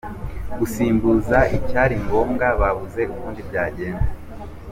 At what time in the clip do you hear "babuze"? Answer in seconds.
2.61-3.01